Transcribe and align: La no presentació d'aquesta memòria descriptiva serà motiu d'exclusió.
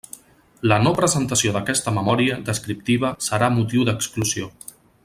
La 0.71 0.77
no 0.85 0.93
presentació 0.99 1.53
d'aquesta 1.57 1.93
memòria 1.99 2.39
descriptiva 2.49 3.13
serà 3.31 3.55
motiu 3.61 3.87
d'exclusió. 3.91 4.53